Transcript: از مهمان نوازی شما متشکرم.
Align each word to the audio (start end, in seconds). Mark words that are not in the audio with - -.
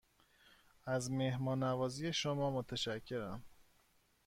از 0.85 1.11
مهمان 1.11 1.63
نوازی 1.63 2.13
شما 2.13 2.51
متشکرم. 2.51 3.43